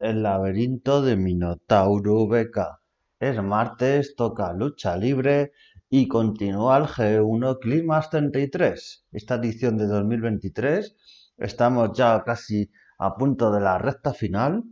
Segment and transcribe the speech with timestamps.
[0.00, 2.80] el laberinto de Minotauro BK.
[3.20, 5.52] Es martes, toca lucha libre
[5.88, 9.06] y continúa el G1 Climax 33.
[9.12, 10.94] Esta edición de 2023,
[11.38, 14.64] estamos ya casi a punto de la recta final.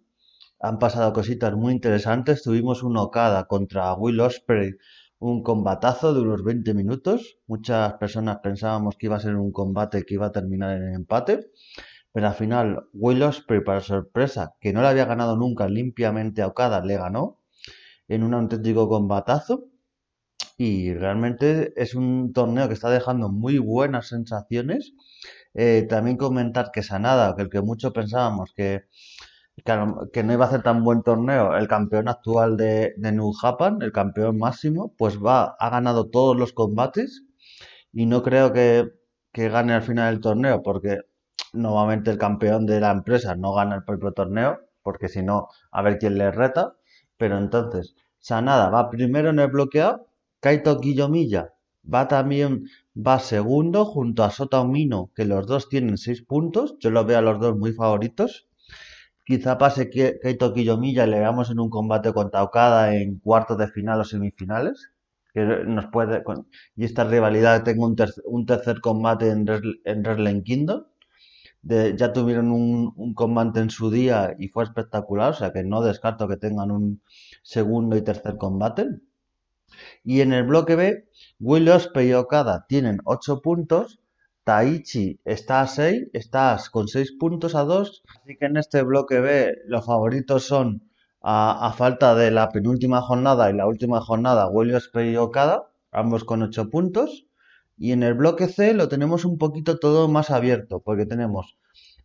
[0.61, 2.43] Han pasado cositas muy interesantes.
[2.43, 4.73] Tuvimos un Okada contra Will Ospreay,
[5.19, 7.39] un combatazo de unos 20 minutos.
[7.47, 11.51] Muchas personas pensábamos que iba a ser un combate que iba a terminar en empate
[12.15, 13.25] pero al final Will
[13.67, 17.41] para sorpresa, que no le había ganado nunca limpiamente a Okada, le ganó
[18.07, 19.65] en un auténtico combatazo.
[20.57, 24.93] Y realmente es un torneo que está dejando muy buenas sensaciones.
[25.55, 28.85] Eh, también comentar que Sanada, que el que muchos pensábamos que,
[30.13, 33.83] que, no iba a ser tan buen torneo, el campeón actual de, de New Japan,
[33.83, 37.25] el campeón máximo, pues va, ha ganado todos los combates
[37.93, 38.89] y no creo que,
[39.33, 41.01] que gane al final el torneo, porque
[41.55, 45.81] Nuevamente el campeón de la empresa no gana el propio torneo, porque si no, a
[45.81, 46.75] ver quién le reta.
[47.17, 50.07] Pero entonces, Sanada va primero en el bloqueo,
[50.41, 51.53] Kaito Kiyomiya
[51.95, 56.77] va también, va segundo junto a Sota Omino, que los dos tienen seis puntos.
[56.81, 58.49] Yo los veo a los dos muy favoritos.
[59.25, 63.69] Quizá pase que Kaito Kiyomiya le veamos en un combate contra Okada en cuartos de
[63.69, 64.91] final o semifinales.
[65.33, 66.23] Que nos puede,
[66.77, 67.97] y esta rivalidad tengo un,
[68.27, 69.45] un tercer combate en,
[69.85, 70.85] en Wrestling Kingdom
[71.67, 76.29] ya tuvieron un, combate en su día y fue espectacular, o sea que no descarto
[76.29, 77.03] que tengan un
[77.43, 78.87] segundo y tercer combate.
[80.05, 81.09] Y en el bloque B,
[81.41, 84.01] Will Ospreay y Okada tienen 8 puntos,
[84.45, 89.21] Taichi está a 6, estás con 6 puntos a 2, así que en este bloque
[89.21, 90.83] B los favoritos son
[91.23, 96.25] a, falta de la penúltima jornada y la última jornada, Will Ospreay y Okada, ambos
[96.25, 97.27] con 8 puntos.
[97.77, 101.57] Y en el bloque C lo tenemos un poquito todo más abierto, porque tenemos,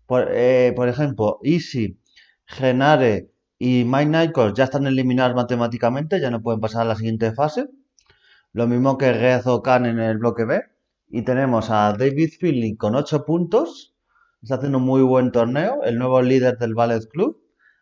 [0.05, 1.99] por, eh, ejemplo, Easy,
[2.45, 7.67] Genare y Mike ya están eliminados matemáticamente, ya no pueden pasar a la siguiente fase.
[8.53, 10.61] Lo mismo que Rezo Khan en el bloque B.
[11.09, 13.95] Y tenemos a David Finley con 8 puntos.
[14.41, 17.41] Está haciendo un muy buen torneo, el nuevo líder del Ballet Club.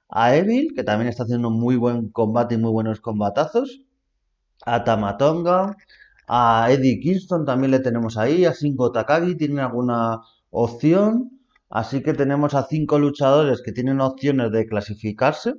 [0.09, 3.81] A Evil, que también está haciendo un muy buen combate y muy buenos combatazos.
[4.65, 5.77] A Tamatonga,
[6.27, 11.31] a Eddie Kingston también le tenemos ahí, a Shingo Takagi tiene alguna opción.
[11.69, 15.55] Así que tenemos a cinco luchadores que tienen opciones de clasificarse.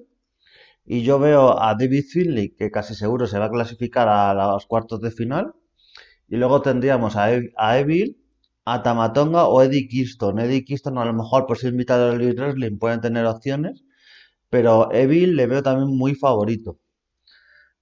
[0.85, 4.67] Y yo veo a David Finley, que casi seguro se va a clasificar a los
[4.67, 5.55] cuartos de final.
[6.29, 8.19] Y luego tendríamos a, a Evil,
[8.65, 10.39] a Tamatonga o Eddie Kingston.
[10.41, 13.85] Eddie Kingston a lo mejor por ser invitado al Wrestling pueden tener opciones.
[14.51, 16.79] Pero Evil le veo también muy favorito.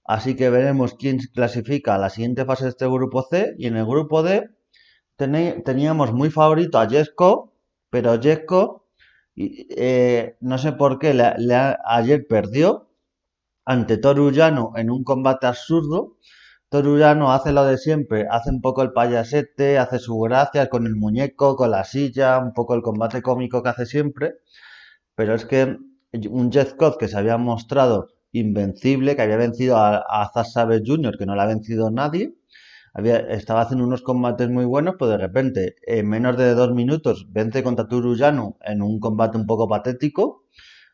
[0.07, 3.55] Así que veremos quién clasifica a la siguiente fase de este grupo C.
[3.57, 4.49] Y en el grupo D
[5.17, 7.53] teníamos muy favorito a Jesco,
[7.89, 8.87] pero Jesco,
[9.35, 11.09] eh, no sé por qué,
[11.85, 12.89] ayer perdió
[13.65, 16.17] ante Torullano en un combate absurdo.
[16.69, 20.95] Torullano hace lo de siempre, hace un poco el payasete, hace su gracia con el
[20.95, 24.35] muñeco, con la silla, un poco el combate cómico que hace siempre.
[25.15, 25.77] Pero es que
[26.29, 30.31] un Jeff que se había mostrado invencible, que había vencido a, a
[30.85, 32.35] Jr., que no le ha vencido nadie.
[32.93, 37.27] Había, estaba haciendo unos combates muy buenos, pues de repente, en menos de dos minutos,
[37.31, 40.45] vence contra Turuyanu en un combate un poco patético.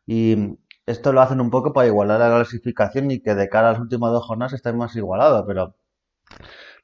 [0.05, 3.71] Y esto lo hacen un poco para igualar la clasificación y que de cara a
[3.73, 5.75] las últimas dos jornadas esté más igualado, pero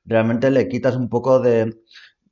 [0.05, 1.75] realmente le quitas un poco de,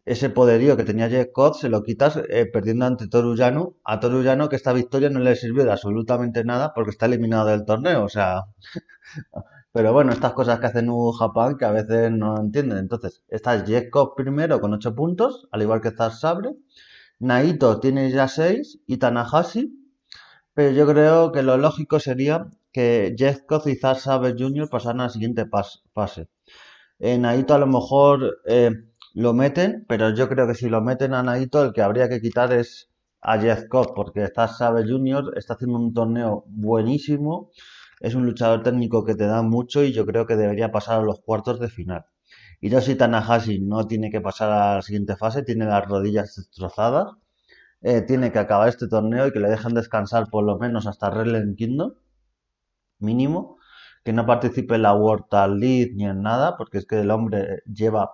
[0.07, 1.28] ese poderío que tenía Jeff
[1.59, 3.75] se lo quitas eh, perdiendo ante Torullano.
[3.84, 7.66] A Torullano que esta victoria no le sirvió de absolutamente nada porque está eliminado del
[7.66, 8.06] torneo.
[8.06, 8.44] O sea,
[9.73, 12.78] pero bueno, estas cosas que hace New Japan que a veces no entienden.
[12.78, 16.51] Entonces, está Jeff primero con 8 puntos, al igual que Zack Sabre.
[17.19, 19.73] Naito tiene ya 6 y Tanahashi.
[20.53, 24.69] Pero yo creo que lo lógico sería que Jeff y Zack Sabre Jr.
[24.69, 25.46] pasaran a la siguiente
[25.94, 26.29] fase.
[27.00, 28.40] Eh, Naito a lo mejor...
[28.46, 28.72] Eh,
[29.17, 32.22] lo meten, pero yo creo que si lo meten a Naito, el que habría que
[32.22, 37.49] quitar es a Jeff Cobb, porque está Sabe Jr., está haciendo un torneo buenísimo,
[37.99, 41.03] es un luchador técnico que te da mucho y yo creo que debería pasar a
[41.03, 42.05] los cuartos de final.
[42.61, 47.08] Y si Tanahashi no tiene que pasar a la siguiente fase, tiene las rodillas destrozadas,
[47.81, 51.09] eh, tiene que acabar este torneo y que le dejen descansar por lo menos hasta
[51.09, 51.93] Wrestling Kingdom,
[52.99, 53.57] mínimo,
[54.08, 55.26] que no participe en la World
[55.59, 58.12] League ni en nada, porque es que el hombre lleva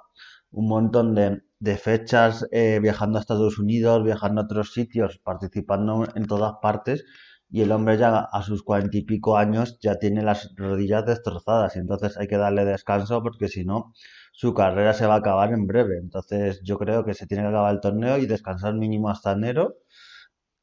[0.49, 6.25] un montón de, fechas eh, viajando a Estados Unidos, viajando a otros sitios, participando en
[6.25, 7.05] todas partes
[7.47, 11.75] y el hombre ya a sus cuarenta y pico años ya tiene las rodillas destrozadas
[11.75, 13.93] y entonces hay que darle descanso porque si no
[14.31, 15.99] su carrera se va a acabar en breve.
[15.99, 19.75] Entonces yo creo que se tiene que acabar el torneo y descansar mínimo hasta enero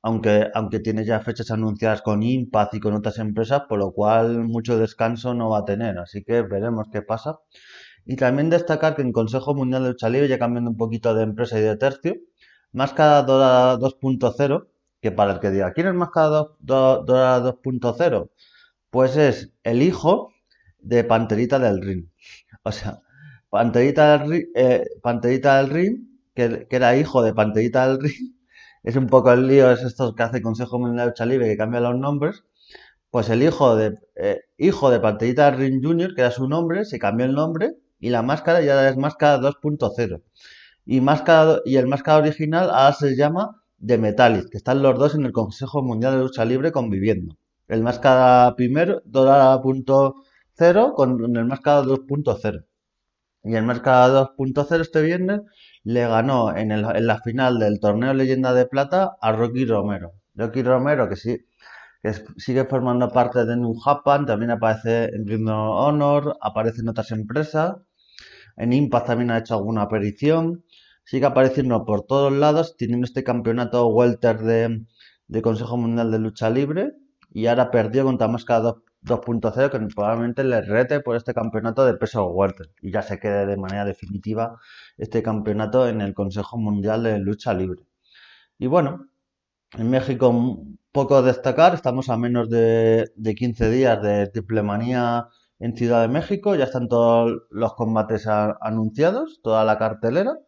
[0.02, 4.44] aunque, aunque tiene ya fechas anunciadas con Impact y con otras empresas, por lo cual
[4.44, 7.38] mucho descanso no va a tener, así que veremos qué pasa.
[8.06, 11.58] Y también destacar que en Consejo Mundial de Lucha ya cambiando un poquito de empresa
[11.58, 12.16] y de tercio,
[12.72, 14.68] Máscara Dorada 2.0,
[15.00, 18.30] que para el que diga, ¿quién es Máscara Dorada 2.0?
[18.90, 20.32] Pues es el hijo
[20.78, 22.06] de Panterita del Ring.
[22.62, 23.00] O sea,
[23.48, 28.34] Panterita del eh, Panterita del Ring que, era hijo de Panterita del Ring,
[28.82, 31.56] es un poco el lío, es esto que hace Consejo Mundial de Lucha Libre, que
[31.56, 32.44] cambia los nombres.
[33.10, 36.84] Pues el hijo de, eh, hijo de Panterita del Ring Jr., que era su nombre,
[36.84, 40.22] se cambió el nombre y la máscara ya es máscara 2.0.
[40.86, 41.00] Y,
[41.70, 45.32] y el máscara original ahora se llama The Metallic, que están los dos en el
[45.32, 47.36] Consejo Mundial de Lucha Libre conviviendo.
[47.68, 52.64] El máscara primero, Dorada.0, con el máscara 2.0.
[53.44, 55.40] Y el máscara 2.0 este viernes
[55.84, 60.12] le ganó en, en, la final del torneo Leyenda de Plata a Rocky Romero.
[60.34, 61.38] Rocky Romero, que sí,
[62.02, 67.10] que sigue formando parte de New Japan, también aparece en Ring Honor, aparece en otras
[67.12, 67.76] empresas
[68.60, 70.64] en Impact también ha hecho alguna aparición.
[71.04, 76.92] Sigue apareciendo por todos lados, teniendo este campeonato welter de, Consejo Mundial de Lucha Libre.
[77.32, 82.26] Y ahora perdió contra Máscara 2.0, que probablemente le rete por este campeonato de peso
[82.26, 82.70] welter.
[82.80, 84.58] Y ya se quede de manera definitiva
[84.98, 87.86] este campeonato en el Consejo Mundial de Lucha Libre.
[88.58, 89.08] Y bueno,
[89.72, 95.28] en México poco destacar, estamos a menos de, de 15 días de Triple Manía
[95.60, 96.56] en Ciudad de México.
[96.56, 100.38] Ya están todos los combates anunciados, toda la cartelera.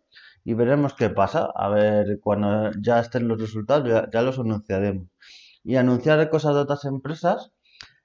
[0.45, 1.49] Y veremos qué pasa.
[1.55, 5.07] A ver, cuando ya estén los resultados, ya, los anunciaremos.
[5.65, 7.53] Y anunciar cosas de otras empresas.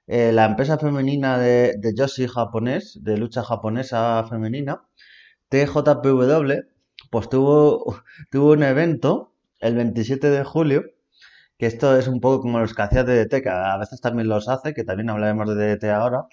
[0.08, 4.82] Eh, la empresa femenina de, de Yoshi japonés, de lucha japonesa femenina,
[5.50, 6.52] TJPW,
[7.10, 7.96] pues tuvo,
[8.30, 10.84] tuvo un evento el 27 de julio,
[11.58, 14.48] que esto es un poco como los que hacía DDT, que a veces también los
[14.48, 16.26] hace, que también hablaremos de DDT ahora,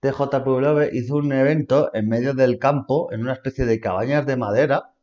[0.00, 4.94] TJPW hizo un evento en medio del campo, en una especie de cabañas de madera,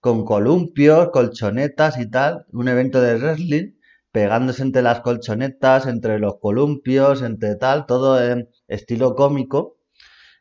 [0.00, 3.72] con columpios, colchonetas y tal, un evento de wrestling,
[4.12, 9.78] pegándose entre las colchonetas, entre los columpios, entre tal, todo en estilo cómico,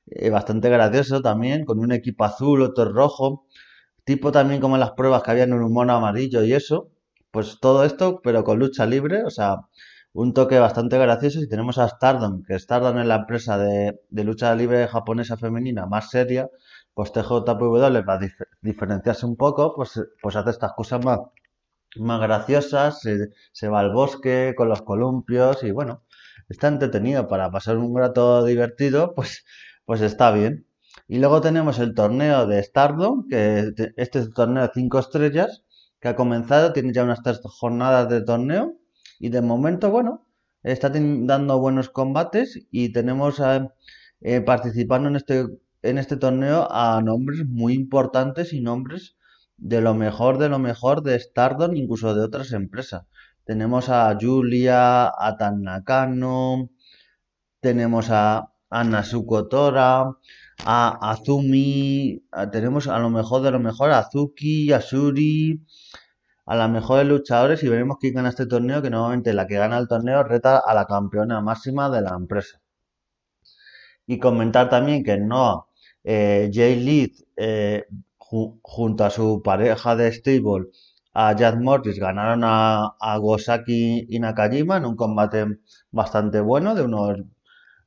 [0.08, 3.46] eh, bastante gracioso también, con un equipo azul, otro rojo,
[4.04, 6.92] tipo también como las pruebas que había en un mono amarillo y eso,
[7.32, 9.58] pues todo esto, pero con lucha libre, o sea,
[10.14, 11.40] un toque bastante gracioso.
[11.40, 16.10] Si tenemos a Stardom, que Stardom es la empresa de, lucha libre japonesa femenina más
[16.10, 16.50] seria,
[16.94, 18.20] pues TJPW para
[18.62, 21.20] diferenciarse un poco, pues, pues hace estas cosas más,
[21.98, 23.02] más graciosas,
[23.52, 26.04] se, va al bosque con los columpios y bueno,
[26.50, 29.46] está entretenido para pasar un rato divertido, pues,
[29.86, 30.68] pues está bien.
[31.08, 35.64] Y luego tenemos el torneo de Stardom, que este es el torneo de 5 estrellas,
[36.00, 38.78] que ha comenzado, tiene ya unas tres jornadas de torneo
[39.20, 40.28] y de momento, bueno,
[40.64, 43.42] está dando buenos combates y tenemos
[44.22, 45.46] eh, participando en este,
[45.82, 49.18] en este torneo a nombres muy importantes y nombres
[49.60, 53.04] de lo mejor de lo mejor de Stardom, incluso de otras empresas.
[53.44, 56.70] Tenemos a Julia, a Tan Nakano,
[57.60, 60.18] tenemos a, a Nasuko Tora,
[60.66, 65.66] a Azumi, tenemos a lo mejor de lo mejor a Azuki, a Shuri,
[66.46, 69.78] a las mejores luchadores y veremos quién gana este torneo, que normalmente la que gana
[69.78, 72.62] el torneo reta a la campeona máxima de la empresa.
[74.08, 75.68] Y comentar también que no
[76.04, 77.86] eh, Jay Lead, eh,
[78.30, 80.68] junto a su pareja de stable,
[81.14, 85.46] a Jack Morris, ganaron a, a Gosaki y Nakajima en un combate
[85.92, 87.18] bastante bueno, de unos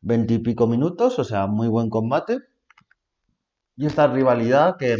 [0.02, 2.40] 20 y pico minutos, o sea, muy buen combate.
[3.76, 4.96] Y esta rivalidad que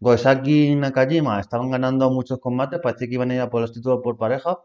[0.00, 3.72] Goesaki y Nakajima estaban ganando muchos combates, parece que iban a ir a por los
[3.72, 4.58] títulos por pareja,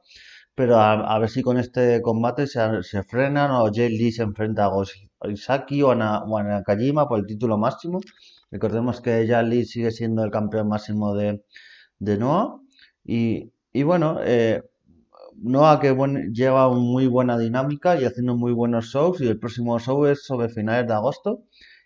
[0.55, 4.69] pero a, ver si con este combate se, frenan o Jay Lee se enfrenta a
[4.69, 5.95] Goesaki o, a,
[6.43, 7.99] Nakajima por el título máximo.
[8.51, 11.43] Recordemos que Jay Lee sigue siendo el campeón máximo de,
[11.99, 12.59] de Noah.
[13.03, 14.63] Y, y bueno, eh,
[15.41, 15.95] Noah que
[16.33, 20.49] lleva muy buena dinámica y haciendo muy buenos shows y el próximo show es sobre
[20.49, 21.43] finales de agosto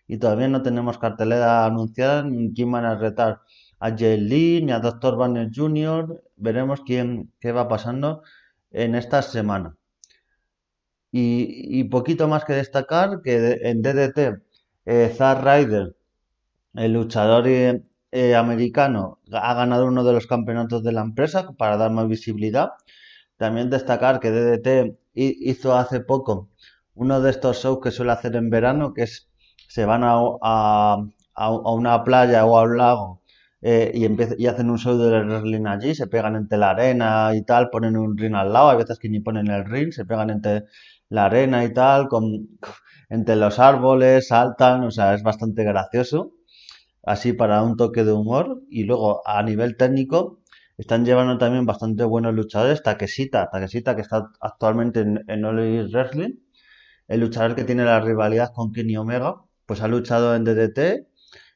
[0.08, 3.42] y todavía no tenemos cartelera anunciada ni quién van a retar
[3.80, 5.18] a Jay Lee ni a Dr.
[5.18, 6.24] Banner Jr.
[6.36, 8.24] Veremos quién qué va pasando
[8.72, 9.78] en esta semana.
[11.12, 14.42] Y, poquito más que destacar que en DDT,
[14.86, 15.96] eh, Zack Ryder,
[16.76, 21.78] el luchador eh, eh, americano, ha ganado uno de los campeonatos de la empresa para
[21.78, 22.72] dar más visibilidad.
[23.38, 26.50] También destacar que DDT hizo hace poco
[26.96, 29.30] uno de estos shows que suele hacer en verano, que es
[29.68, 30.18] se van a,
[31.78, 33.22] una playa o a un lago
[33.62, 37.44] eh, y, y hacen un show de wrestling allí, se pegan entre la arena y
[37.44, 40.30] tal, ponen un ring al lado, hay veces que ni ponen el ring, se pegan
[40.30, 40.66] entre
[41.10, 42.24] la arena y tal, con,
[43.10, 46.34] entre los árboles, saltan, o sea, es bastante gracioso,
[47.04, 48.62] así para un toque de humor.
[48.70, 50.42] Y luego a nivel técnico,
[50.78, 55.44] están llevando también bastante buenos luchadores, Takeshita, Takeshita que está actualmente en, en
[55.92, 56.36] Wrestling,
[57.08, 61.08] el luchador que tiene la rivalidad con Kenny Omega, pues ha luchado en DDT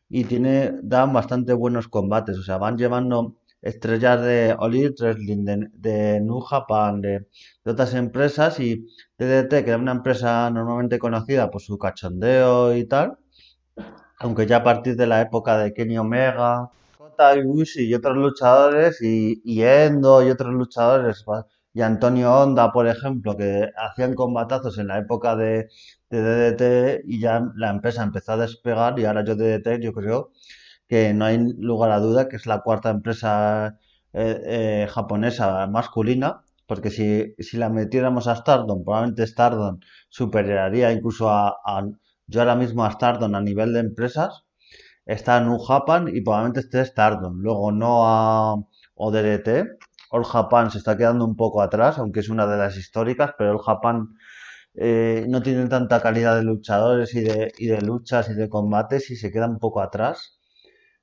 [0.10, 5.68] y tiene, dan bastante buenos combates, o sea, van llevando estrellas de All Wrestling, de,
[5.74, 7.27] de New Japan, de,
[7.63, 8.60] de otras empresas.
[8.60, 8.86] Y
[9.18, 13.18] DDT, que es una empresa normalmente conocida por su cachondeo y tal,
[14.19, 19.01] aunque ya a partir de la época de Kenny Omega, Kota Ibushi y otros luchadores,
[19.01, 21.24] y, y Endo y otros luchadores,
[21.74, 25.69] y Antonio Honda, por ejemplo, que hacían combatazos en la época de,
[26.09, 30.31] de DDT y ya la empresa empezó a despegar y ahora yo DDT yo creo
[30.88, 33.77] que no hay lugar a duda que es la cuarta empresa
[34.13, 41.29] eh, eh, japonesa masculina porque si, si la metiéramos a Stardom, probablemente Stardom superaría incluso
[41.29, 41.88] a, a-
[42.27, 44.46] yo ahora mismo a Stardom a nivel de empresas,
[45.05, 48.55] está New Japan y probablemente esté Stardom, luego no a
[48.96, 49.65] ODDT,
[50.12, 53.51] All Japan se está quedando un poco atrás, aunque es una de las históricas, pero
[53.53, 54.10] All Japan
[54.75, 59.12] eh, no tiene tanta calidad de luchadores y de, y de luchas y de combates
[59.12, 60.39] y se queda un poco atrás.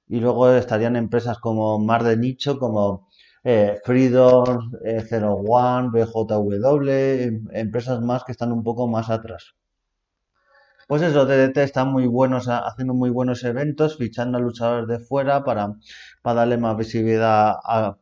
[0.09, 3.09] Y luego estarían empresas como más de nicho, como
[3.45, 9.55] eh, Freedom, eh, Zero One, BJW, em- empresas más que están un poco más atrás.
[10.89, 14.99] Pues eso, DDT están muy buenos, ha- haciendo muy buenos eventos, fichando a luchadores de
[14.99, 15.75] fuera para,
[16.23, 17.97] para darle más visibilidad a,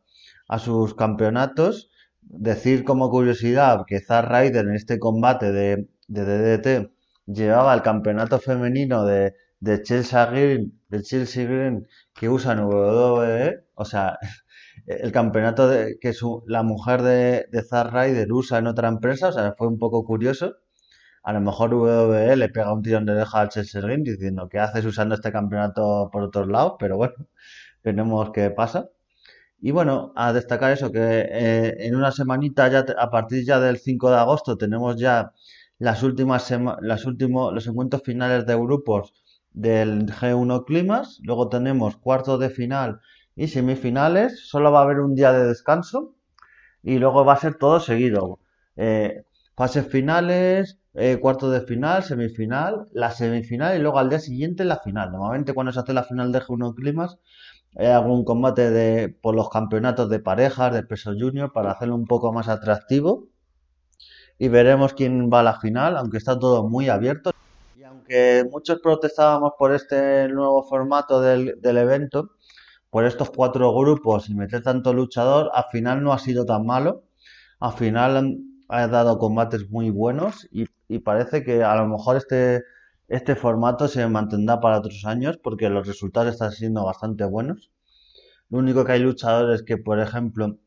[0.47, 1.89] a sus campeonatos.
[2.21, 6.91] Decir como curiosidad que Zack Ryder en este combate de, de DDT
[7.27, 13.65] llevaba el campeonato femenino de, de Chelsea Green, de Chelsea Green que usa en WWE,
[13.75, 14.17] o sea,
[14.87, 19.29] el campeonato de, que su, la mujer de, de Zack Ryder usa en otra empresa,
[19.29, 20.55] o sea, fue un poco curioso.
[21.23, 24.59] A lo mejor WWE le pega un tirón de oreja al Chelsea Green diciendo que
[24.59, 27.15] haces usando este campeonato por otros lados, pero bueno,
[27.83, 28.89] veremos qué pasa.
[29.59, 33.77] Y bueno, a destacar eso, que eh, en una semanita, ya a partir ya del
[33.77, 35.31] 5 de agosto, tenemos ya
[35.79, 36.51] las últimas
[36.81, 39.13] las últimos, los encuentros finales de grupos
[39.51, 41.19] del G1 Climas.
[41.23, 42.99] Luego tenemos cuartos de final
[43.35, 44.39] y semifinales.
[44.47, 46.15] Solo va a haber un día de descanso
[46.83, 48.39] y luego va a ser todo seguido.
[48.75, 49.23] Eh,
[49.55, 54.77] fases finales, eh, cuartos de final, semifinal, la semifinal y luego al día siguiente la
[54.77, 55.11] final.
[55.11, 57.17] Normalmente cuando se hace la final de G1 Climas
[57.75, 62.05] hay algún combate de, por los campeonatos de parejas, de peso junior, para hacerlo un
[62.05, 63.29] poco más atractivo.
[64.37, 67.31] Y veremos quién va a la final, aunque está todo muy abierto.
[67.77, 72.31] Y aunque muchos protestábamos por este nuevo formato del, del evento,
[72.91, 77.05] por estos cuatro grupos y meter tanto luchador, al final no ha sido tan malo.
[77.59, 78.37] Al final
[78.69, 80.67] ha dado combates muy buenos y,
[80.99, 82.63] parece que a lo mejor este,
[83.07, 87.71] este formato se mantendrá para otros años porque los resultados están siendo bastante buenos.
[88.49, 90.59] Lo único que hay luchadores que, por ejemplo,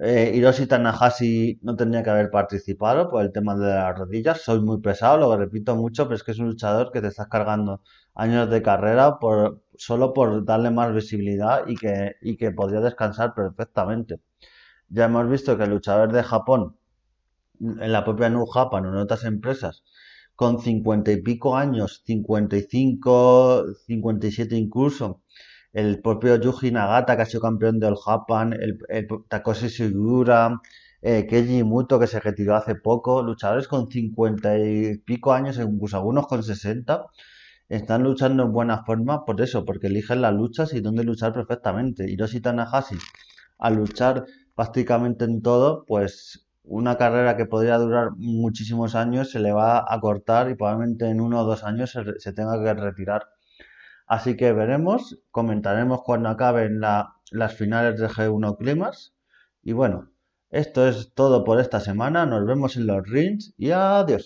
[0.00, 4.40] eh, Hiroshi Tanahashi no tendría que haber participado por el tema de las rodillas.
[4.42, 7.28] Soy muy pesado, lo repito mucho, pero es que es un luchador que te estás
[7.28, 7.80] cargando
[8.14, 13.34] años de carrera por, solo por darle más visibilidad y que, y que podría descansar
[13.34, 14.20] perfectamente.
[14.88, 16.76] Ya hemos visto que el luchador de Japón,
[17.60, 19.82] en la propia New Japan o en otras empresas,
[20.36, 25.22] con cincuenta y pico años, 55, 57 incluso,
[25.72, 30.60] el propio Yuji Nagata, que ha sido campeón del Japan, el, el Takoshi Sugiura,
[31.02, 35.96] eh, Keiji Muto, que se retiró hace poco, luchadores con 50 y pico años, incluso
[35.96, 37.06] algunos con 60,
[37.68, 42.10] están luchando en buena forma por eso, porque eligen las luchas y dónde luchar perfectamente.
[42.10, 42.96] Hiroshi Tanahashi,
[43.58, 49.52] al luchar prácticamente en todo, pues una carrera que podría durar muchísimos años se le
[49.52, 53.22] va a cortar y probablemente en uno o dos años se, tenga que retirar.
[54.06, 59.14] Así que veremos, comentaremos cuando acaben la- las finales de G1 Climas.
[59.62, 60.10] Y bueno,
[60.50, 62.26] esto es todo por esta semana.
[62.26, 64.22] Nos vemos en los rings y adiós.